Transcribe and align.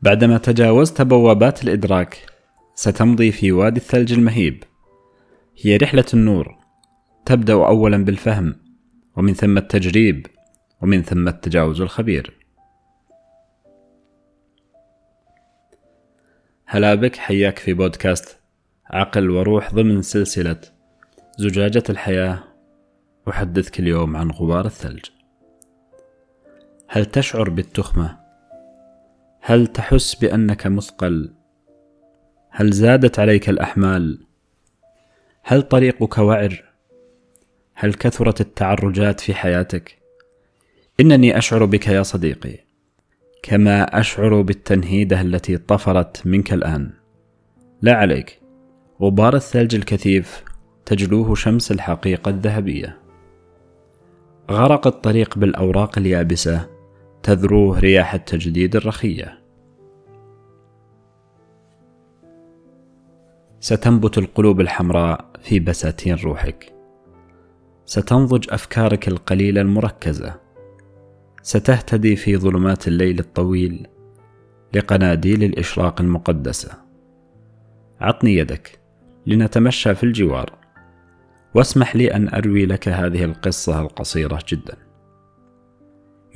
بعدما 0.00 0.38
تجاوزت 0.38 1.02
بوابات 1.02 1.64
الإدراك 1.64 2.26
ستمضي 2.74 3.32
في 3.32 3.52
وادي 3.52 3.80
الثلج 3.80 4.12
المهيب. 4.12 4.64
هي 5.62 5.76
رحلة 5.76 6.04
النور. 6.14 6.58
تبدأ 7.26 7.52
أولا 7.52 8.04
بالفهم 8.04 8.56
ومن 9.16 9.34
ثم 9.34 9.58
التجريب 9.58 10.26
ومن 10.82 11.02
ثم 11.02 11.28
التجاوز 11.28 11.80
الخبير. 11.80 12.32
هلا 16.66 16.94
بك 16.94 17.16
حياك 17.16 17.58
في 17.58 17.72
بودكاست 17.72 18.40
عقل 18.86 19.30
وروح 19.30 19.74
ضمن 19.74 20.02
سلسلة 20.02 20.60
زجاجة 21.38 21.82
الحياة. 21.90 22.44
أحدثك 23.28 23.80
اليوم 23.80 24.16
عن 24.16 24.30
غبار 24.30 24.66
الثلج. 24.66 25.04
هل 26.88 27.04
تشعر 27.06 27.50
بالتخمة؟ 27.50 28.27
هل 29.40 29.66
تحس 29.66 30.14
بأنك 30.14 30.66
مثقل؟ 30.66 31.32
هل 32.50 32.70
زادت 32.72 33.18
عليك 33.18 33.48
الأحمال؟ 33.48 34.26
هل 35.42 35.62
طريقك 35.62 36.18
وعر؟ 36.18 36.64
هل 37.74 37.94
كثرت 37.94 38.40
التعرجات 38.40 39.20
في 39.20 39.34
حياتك؟ 39.34 39.98
إنني 41.00 41.38
أشعر 41.38 41.64
بك 41.64 41.86
يا 41.88 42.02
صديقي 42.02 42.58
كما 43.42 44.00
أشعر 44.00 44.42
بالتنهيدة 44.42 45.20
التي 45.20 45.56
طفرت 45.56 46.26
منك 46.26 46.52
الآن 46.52 46.90
لا 47.82 47.94
عليك 47.94 48.40
غبار 49.02 49.36
الثلج 49.36 49.74
الكثيف 49.74 50.44
تجلوه 50.86 51.34
شمس 51.34 51.72
الحقيقة 51.72 52.28
الذهبية 52.28 52.98
غرق 54.50 54.86
الطريق 54.86 55.38
بالأوراق 55.38 55.98
اليابسة 55.98 56.77
تذروه 57.28 57.78
رياح 57.78 58.14
التجديد 58.14 58.76
الرخية. 58.76 59.38
ستنبت 63.60 64.18
القلوب 64.18 64.60
الحمراء 64.60 65.30
في 65.42 65.60
بساتين 65.60 66.14
روحك. 66.14 66.72
ستنضج 67.84 68.46
أفكارك 68.50 69.08
القليلة 69.08 69.60
المركزة. 69.60 70.40
ستهتدي 71.42 72.16
في 72.16 72.36
ظلمات 72.36 72.88
الليل 72.88 73.18
الطويل 73.18 73.86
لقناديل 74.74 75.44
الإشراق 75.44 76.00
المقدسة. 76.00 76.70
عطني 78.00 78.34
يدك 78.34 78.78
لنتمشى 79.26 79.94
في 79.94 80.04
الجوار. 80.04 80.52
واسمح 81.54 81.96
لي 81.96 82.14
أن 82.14 82.28
أروي 82.28 82.66
لك 82.66 82.88
هذه 82.88 83.24
القصة 83.24 83.80
القصيرة 83.80 84.38
جدا. 84.48 84.87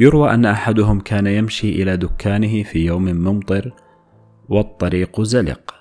يروى 0.00 0.34
أن 0.34 0.46
أحدهم 0.46 1.00
كان 1.00 1.26
يمشي 1.26 1.82
إلى 1.82 1.96
دكانه 1.96 2.62
في 2.62 2.86
يوم 2.86 3.04
ممطر 3.04 3.72
والطريق 4.48 5.20
زلق 5.20 5.74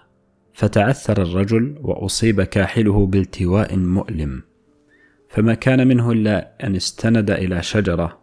فتعثر 0.54 1.22
الرجل 1.22 1.80
وأصيب 1.82 2.42
كاحله 2.42 3.06
بالتواء 3.06 3.78
مؤلم 3.78 4.44
فما 5.30 5.54
كان 5.54 5.88
منه 5.88 6.12
إلا 6.12 6.52
أن 6.64 6.76
استند 6.76 7.32
إلى 7.32 7.64
شجرة 7.64 8.22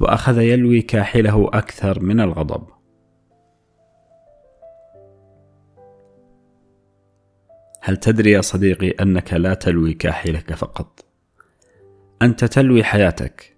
وأخذ 0.00 0.38
يلوي 0.38 0.82
كاحله 0.82 1.50
أكثر 1.52 2.00
من 2.00 2.20
الغضب. 2.20 2.66
هل 7.82 7.96
تدري 7.96 8.30
يا 8.30 8.40
صديقي 8.40 8.90
أنك 8.90 9.32
لا 9.32 9.54
تلوي 9.54 9.94
كاحلك 9.94 10.54
فقط؟ 10.54 11.04
أنت 12.22 12.44
تلوي 12.44 12.84
حياتك 12.84 13.55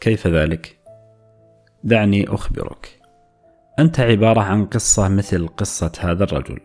كيف 0.00 0.26
ذلك؟ 0.26 0.78
دعني 1.84 2.28
أخبرك. 2.28 3.00
أنت 3.78 4.00
عبارة 4.00 4.40
عن 4.40 4.64
قصة 4.64 5.08
مثل 5.08 5.48
قصة 5.48 5.92
هذا 6.00 6.24
الرجل. 6.24 6.58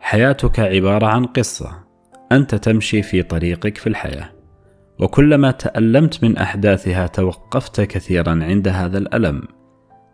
حياتك 0.00 0.60
عبارة 0.60 1.06
عن 1.06 1.24
قصة. 1.24 1.84
أنت 2.32 2.54
تمشي 2.54 3.02
في 3.02 3.22
طريقك 3.22 3.78
في 3.78 3.86
الحياة. 3.86 4.30
وكلما 4.98 5.50
تألمت 5.50 6.24
من 6.24 6.36
أحداثها 6.36 7.06
توقفت 7.06 7.80
كثيرا 7.80 8.30
عند 8.30 8.68
هذا 8.68 8.98
الألم. 8.98 9.42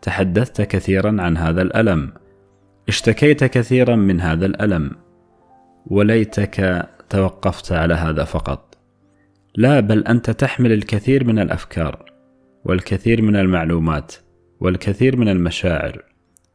تحدثت 0.02 0.62
كثيرا 0.62 1.22
عن 1.22 1.36
هذا 1.36 1.62
الألم. 1.62 2.12
اشتكيت 2.88 3.44
كثيرا 3.44 3.96
من 3.96 4.20
هذا 4.20 4.46
الألم. 4.46 4.90
وليتك 5.86 6.88
توقفت 7.10 7.72
على 7.72 7.94
هذا 7.94 8.24
فقط. 8.24 8.78
لا 9.56 9.80
بل 9.80 10.04
أنت 10.04 10.30
تحمل 10.30 10.72
الكثير 10.72 11.24
من 11.24 11.38
الأفكار. 11.38 12.15
والكثير 12.68 13.22
من 13.22 13.36
المعلومات 13.36 14.14
والكثير 14.60 15.16
من 15.16 15.28
المشاعر 15.28 16.04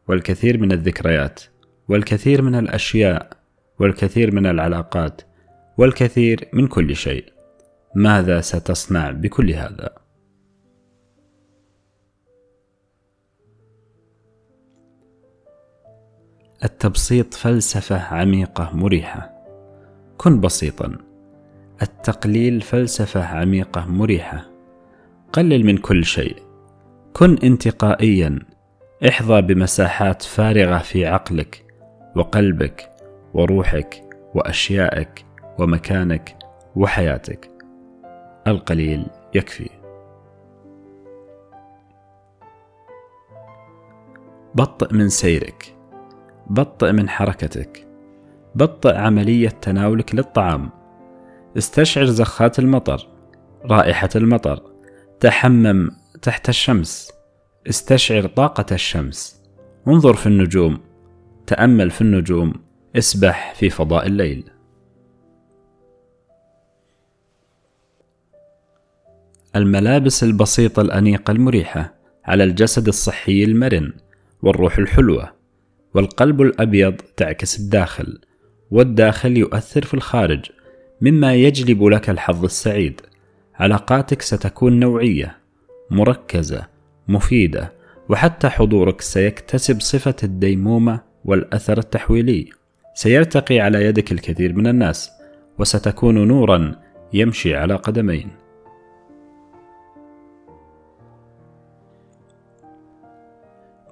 والكثير 0.08 0.58
من 0.58 0.72
الذكريات 0.72 1.40
والكثير 1.88 2.42
من 2.42 2.54
الأشياء 2.54 3.30
والكثير 3.80 4.34
من 4.34 4.46
العلاقات 4.46 5.22
والكثير 5.78 6.48
من 6.52 6.66
كل 6.66 6.96
شيء. 6.96 7.24
ماذا 7.94 8.40
ستصنع 8.40 9.10
بكل 9.10 9.50
هذا؟ 9.50 9.90
التبسيط 16.64 17.34
فلسفة 17.34 17.98
عميقة 17.98 18.76
مريحة. 18.76 19.44
كن 20.18 20.40
بسيطا. 20.40 20.98
التقليل 21.82 22.60
فلسفة 22.60 23.24
عميقة 23.24 23.86
مريحة. 23.86 24.51
قلل 25.32 25.66
من 25.66 25.78
كل 25.78 26.04
شيء. 26.04 26.36
كن 27.12 27.38
انتقائيا. 27.44 28.38
احظى 29.08 29.42
بمساحات 29.42 30.22
فارغة 30.22 30.78
في 30.78 31.06
عقلك 31.06 31.64
وقلبك 32.16 32.90
وروحك 33.34 34.04
وأشيائك 34.34 35.24
ومكانك 35.58 36.36
وحياتك. 36.76 37.50
القليل 38.46 39.06
يكفي. 39.34 39.70
بطئ 44.54 44.94
من 44.94 45.08
سيرك. 45.08 45.76
بطئ 46.46 46.92
من 46.92 47.08
حركتك. 47.08 47.86
بطئ 48.54 48.96
عملية 48.96 49.48
تناولك 49.48 50.14
للطعام. 50.14 50.70
استشعر 51.58 52.04
زخات 52.04 52.58
المطر 52.58 53.08
رائحة 53.64 54.08
المطر 54.16 54.71
تحمم 55.22 55.90
تحت 56.22 56.48
الشمس. 56.48 57.12
استشعر 57.68 58.26
طاقة 58.26 58.66
الشمس. 58.72 59.42
انظر 59.88 60.14
في 60.14 60.26
النجوم. 60.26 60.80
تأمل 61.46 61.90
في 61.90 62.00
النجوم. 62.00 62.52
اسبح 62.96 63.54
في 63.54 63.70
فضاء 63.70 64.06
الليل. 64.06 64.44
الملابس 69.56 70.24
البسيطة 70.24 70.82
الأنيقة 70.82 71.30
المريحة 71.30 71.94
على 72.24 72.44
الجسد 72.44 72.88
الصحي 72.88 73.44
المرن 73.44 73.92
والروح 74.42 74.78
الحلوة 74.78 75.32
والقلب 75.94 76.42
الأبيض 76.42 76.94
تعكس 77.16 77.60
الداخل 77.60 78.20
والداخل 78.70 79.36
يؤثر 79.36 79.84
في 79.84 79.94
الخارج 79.94 80.50
مما 81.00 81.34
يجلب 81.34 81.84
لك 81.84 82.10
الحظ 82.10 82.44
السعيد. 82.44 83.11
علاقاتك 83.62 84.22
ستكون 84.22 84.80
نوعية 84.80 85.36
مركزة 85.90 86.66
مفيدة 87.08 87.72
وحتى 88.08 88.48
حضورك 88.48 89.00
سيكتسب 89.00 89.80
صفة 89.80 90.14
الديمومة 90.22 91.00
والأثر 91.24 91.78
التحويلي. 91.78 92.50
سيرتقي 92.94 93.60
على 93.60 93.84
يدك 93.84 94.12
الكثير 94.12 94.52
من 94.52 94.66
الناس 94.66 95.10
وستكون 95.58 96.28
نورا 96.28 96.76
يمشي 97.12 97.56
على 97.56 97.74
قدمين. 97.74 98.28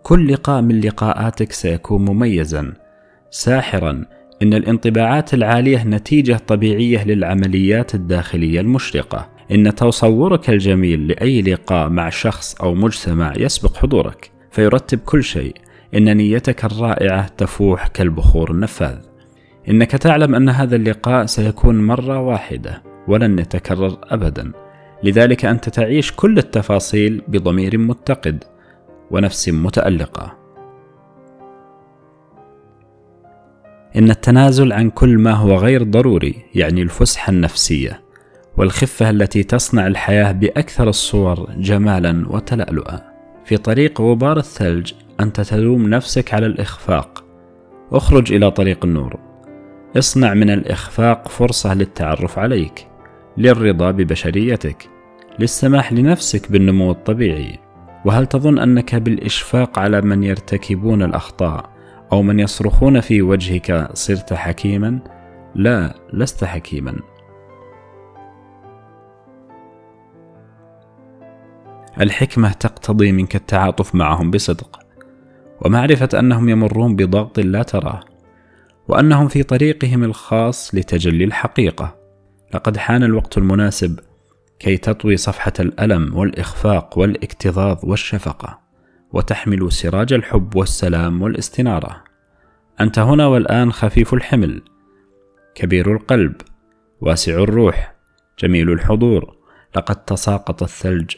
كل 0.02 0.32
لقاء 0.32 0.62
من 0.62 0.80
لقاءاتك 0.80 1.52
سيكون 1.52 2.04
مميزا 2.04 2.72
ساحرا 3.30 4.04
إن 4.42 4.54
الانطباعات 4.54 5.34
العالية 5.34 5.84
نتيجة 5.84 6.36
طبيعية 6.46 7.04
للعمليات 7.04 7.94
الداخلية 7.94 8.60
المشرقة. 8.60 9.39
إن 9.52 9.74
تصورك 9.74 10.50
الجميل 10.50 11.08
لأي 11.08 11.42
لقاء 11.42 11.88
مع 11.88 12.10
شخص 12.10 12.54
أو 12.54 12.74
مجتمع 12.74 13.32
يسبق 13.36 13.76
حضورك 13.76 14.30
فيرتب 14.50 14.98
كل 14.98 15.24
شيء. 15.24 15.54
إن 15.94 16.16
نيتك 16.16 16.64
الرائعة 16.64 17.28
تفوح 17.28 17.86
كالبخور 17.86 18.50
النفاذ. 18.50 18.98
إنك 19.68 19.90
تعلم 19.90 20.34
أن 20.34 20.48
هذا 20.48 20.76
اللقاء 20.76 21.26
سيكون 21.26 21.86
مرة 21.86 22.18
واحدة 22.18 22.82
ولن 23.08 23.38
يتكرر 23.38 23.98
أبدا. 24.02 24.52
لذلك 25.02 25.44
أنت 25.44 25.68
تعيش 25.68 26.12
كل 26.12 26.38
التفاصيل 26.38 27.22
بضمير 27.28 27.78
متقد 27.78 28.44
ونفس 29.10 29.48
متألقة. 29.48 30.36
إن 33.96 34.10
التنازل 34.10 34.72
عن 34.72 34.90
كل 34.90 35.18
ما 35.18 35.32
هو 35.32 35.56
غير 35.56 35.82
ضروري 35.82 36.34
يعني 36.54 36.82
الفسحة 36.82 37.30
النفسية. 37.30 38.09
والخفة 38.60 39.10
التي 39.10 39.42
تصنع 39.42 39.86
الحياة 39.86 40.32
بأكثر 40.32 40.88
الصور 40.88 41.50
جمالا 41.56 42.26
وتلألؤا. 42.30 43.00
في 43.44 43.56
طريق 43.56 44.00
غبار 44.00 44.38
الثلج 44.38 44.92
أنت 45.20 45.40
تلوم 45.40 45.88
نفسك 45.88 46.34
على 46.34 46.46
الإخفاق 46.46 47.24
اخرج 47.92 48.32
إلى 48.32 48.50
طريق 48.50 48.84
النور 48.84 49.18
اصنع 49.98 50.34
من 50.34 50.50
الإخفاق 50.50 51.28
فرصة 51.28 51.74
للتعرف 51.74 52.38
عليك 52.38 52.86
للرضا 53.36 53.90
ببشريتك 53.90 54.88
للسماح 55.38 55.92
لنفسك 55.92 56.52
بالنمو 56.52 56.90
الطبيعي 56.90 57.58
وهل 58.04 58.26
تظن 58.26 58.58
أنك 58.58 58.94
بالإشفاق 58.94 59.78
على 59.78 60.00
من 60.00 60.22
يرتكبون 60.22 61.02
الأخطاء 61.02 61.70
أو 62.12 62.22
من 62.22 62.40
يصرخون 62.40 63.00
في 63.00 63.22
وجهك 63.22 63.88
صرت 63.94 64.32
حكيما؟ 64.32 64.98
لا 65.54 65.94
لست 66.12 66.44
حكيما 66.44 66.96
الحكمة 72.00 72.52
تقتضي 72.52 73.12
منك 73.12 73.36
التعاطف 73.36 73.94
معهم 73.94 74.30
بصدق 74.30 74.80
ومعرفة 75.60 76.08
أنهم 76.18 76.48
يمرون 76.48 76.96
بضغط 76.96 77.38
لا 77.38 77.62
تراه 77.62 78.00
وأنهم 78.88 79.28
في 79.28 79.42
طريقهم 79.42 80.04
الخاص 80.04 80.74
لتجلي 80.74 81.24
الحقيقة. 81.24 81.96
لقد 82.54 82.76
حان 82.76 83.02
الوقت 83.02 83.38
المناسب 83.38 84.00
كي 84.58 84.76
تطوي 84.76 85.16
صفحة 85.16 85.52
الألم 85.60 86.16
والإخفاق 86.16 86.98
والإكتظاظ 86.98 87.78
والشفقة 87.82 88.58
وتحمل 89.12 89.72
سراج 89.72 90.12
الحب 90.12 90.56
والسلام 90.56 91.22
والاستنارة. 91.22 92.04
أنت 92.80 92.98
هنا 92.98 93.26
والآن 93.26 93.72
خفيف 93.72 94.14
الحمل 94.14 94.62
كبير 95.54 95.92
القلب 95.92 96.34
واسع 97.00 97.32
الروح 97.32 97.94
جميل 98.38 98.70
الحضور 98.70 99.36
لقد 99.76 100.04
تساقط 100.04 100.62
الثلج. 100.62 101.16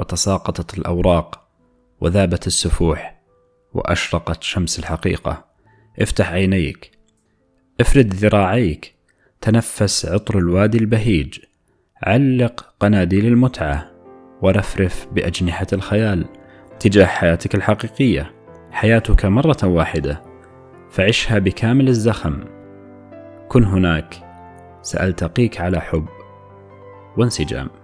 وتساقطت 0.00 0.78
الأوراق 0.78 1.40
وذابت 2.00 2.46
السفوح 2.46 3.20
وأشرقت 3.74 4.42
شمس 4.42 4.78
الحقيقة. 4.78 5.44
افتح 6.00 6.32
عينيك. 6.32 6.90
افرد 7.80 8.14
ذراعيك. 8.14 8.94
تنفس 9.40 10.06
عطر 10.06 10.38
الوادي 10.38 10.78
البهيج. 10.78 11.38
علق 12.02 12.74
قناديل 12.80 13.26
المتعة 13.26 13.90
ورفرف 14.42 15.06
بأجنحة 15.12 15.66
الخيال 15.72 16.26
تجاه 16.80 17.06
حياتك 17.06 17.54
الحقيقية. 17.54 18.34
حياتك 18.70 19.24
مرة 19.24 19.58
واحدة. 19.64 20.22
فعشها 20.90 21.38
بكامل 21.38 21.88
الزخم. 21.88 22.44
كن 23.48 23.64
هناك. 23.64 24.14
سألتقيك 24.82 25.60
على 25.60 25.80
حب. 25.80 26.06
وانسجام. 27.16 27.79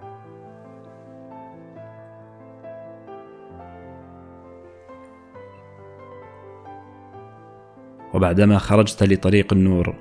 وبعدما 8.16 8.58
خرجت 8.58 9.02
لطريق 9.02 9.52
النور 9.52 9.96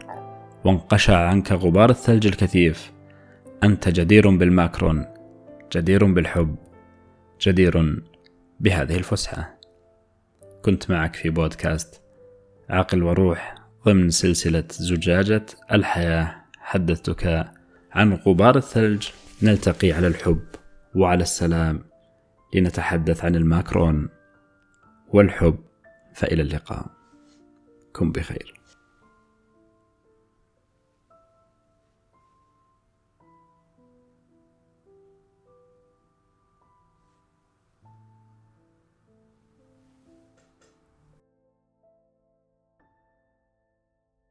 وانقشع 0.66 1.18
عنك 1.18 1.52
غبار 1.52 1.90
الثلج 1.90 2.28
الكثيف 2.28 2.92
أنت 3.64 3.90
جدير 3.90 4.30
بالماكرون 4.30 5.06
جدير 5.76 6.06
بالحب 6.06 6.56
جدير 7.42 8.04
بهذه 8.60 8.96
الفسحة. 8.96 9.60
كنت 10.62 10.92
معك 10.92 11.16
في 11.16 11.30
بودكاست 11.30 12.02
عقل 12.70 13.04
وروح 13.04 13.56
ضمن 13.86 14.10
سلسلة 14.10 14.64
زجاجة 14.70 15.46
الحياة 15.72 16.36
حدثتك 16.60 17.52
عن 17.92 18.14
غبار 18.14 18.58
الثلج. 18.58 19.08
نلتقي 19.44 19.92
على 19.92 20.08
الحب 20.08 20.46
وعلى 20.96 21.24
السلام 21.24 21.84
لنتحدث 22.56 23.26
عن 23.26 23.36
الماكرون 23.36 24.10
والحب 25.14 25.60
فإلى 26.14 26.42
اللقاء. 26.42 27.05
كن 27.95 28.12
بخير 28.12 28.53